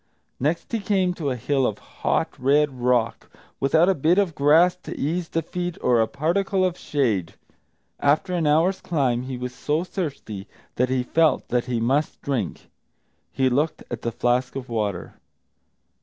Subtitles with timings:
[0.39, 4.75] Next he came to a hill of hot, red rock, without a bit of grass
[4.77, 7.35] to ease the feet, or a particle of shade.
[7.99, 12.71] After an hour's climb he was so thirsty that he felt that he must drink.
[13.31, 15.13] He looked at the flask of water.